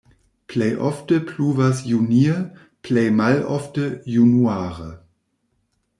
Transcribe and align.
Plej 0.51 0.71
ofte 0.89 1.15
pluvas 1.27 1.77
junie, 1.91 2.33
plej 2.81 3.07
malofte 3.19 3.85
januare. 4.17 4.91